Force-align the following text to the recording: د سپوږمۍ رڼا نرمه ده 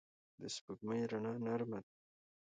د 0.41 0.41
سپوږمۍ 0.55 1.01
رڼا 1.11 1.33
نرمه 1.45 1.79
ده 1.85 1.91